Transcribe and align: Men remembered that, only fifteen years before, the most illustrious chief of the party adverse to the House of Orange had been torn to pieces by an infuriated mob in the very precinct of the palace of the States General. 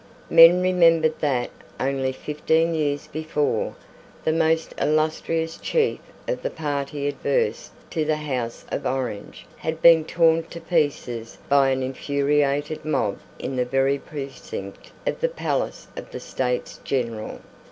Men 0.31 0.63
remembered 0.63 1.19
that, 1.19 1.51
only 1.79 2.11
fifteen 2.11 2.73
years 2.73 3.05
before, 3.05 3.75
the 4.23 4.31
most 4.33 4.73
illustrious 4.81 5.57
chief 5.57 5.99
of 6.27 6.41
the 6.41 6.49
party 6.49 7.07
adverse 7.07 7.69
to 7.91 8.03
the 8.03 8.15
House 8.15 8.65
of 8.71 8.87
Orange 8.87 9.45
had 9.57 9.79
been 9.79 10.03
torn 10.03 10.41
to 10.45 10.59
pieces 10.59 11.37
by 11.47 11.69
an 11.69 11.83
infuriated 11.83 12.83
mob 12.83 13.19
in 13.37 13.57
the 13.57 13.63
very 13.63 13.99
precinct 13.99 14.91
of 15.05 15.21
the 15.21 15.29
palace 15.29 15.85
of 15.95 16.09
the 16.09 16.19
States 16.19 16.79
General. 16.83 17.39